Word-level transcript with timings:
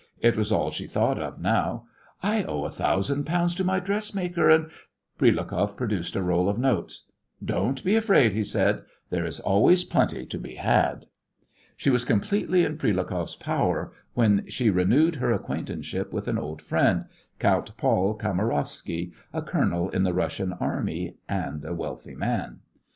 It 0.19 0.35
was 0.35 0.51
all 0.51 0.71
she 0.71 0.87
thought 0.87 1.19
of 1.19 1.39
now. 1.39 1.85
"I 2.23 2.41
owe 2.45 2.63
a 2.65 2.71
thousand 2.71 3.25
pounds 3.25 3.53
to 3.53 3.63
my 3.63 3.79
dressmaker, 3.79 4.49
and" 4.49 4.71
Prilukoff 5.19 5.77
produced 5.77 6.15
a 6.15 6.23
roll 6.23 6.49
of 6.49 6.57
notes. 6.57 7.05
"Don't 7.45 7.83
be 7.83 7.95
afraid," 7.95 8.33
he 8.33 8.43
said, 8.43 8.81
"there 9.11 9.25
is 9.25 9.39
always 9.39 9.83
plenty 9.83 10.25
to 10.25 10.39
be 10.39 10.55
had." 10.55 11.05
She 11.77 11.91
was 11.91 12.03
completely 12.03 12.65
in 12.65 12.79
Prilukoff's 12.79 13.35
power 13.35 13.93
when 14.15 14.49
she 14.49 14.71
renewed 14.71 15.17
her 15.17 15.31
acquaintanceship 15.31 16.11
with 16.11 16.27
an 16.27 16.39
old 16.39 16.63
friend, 16.63 17.05
Count 17.37 17.77
Paul 17.77 18.17
Kamarowsky, 18.17 19.13
a 19.31 19.43
colonel 19.43 19.91
in 19.91 20.01
the 20.01 20.15
Russian 20.15 20.53
Army, 20.53 21.17
and 21.29 21.63
a 21.63 21.75
wealthy 21.75 22.15
man. 22.15 22.61